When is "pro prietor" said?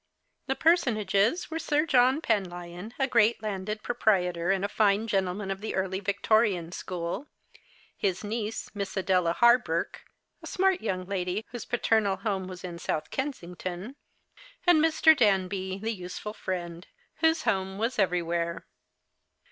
3.83-4.49